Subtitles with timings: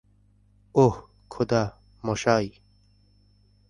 [0.75, 0.95] ওহ,
[1.29, 1.63] খোদা,
[2.03, 2.47] মশাই!